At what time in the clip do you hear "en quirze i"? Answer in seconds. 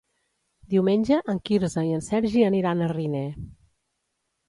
1.35-1.95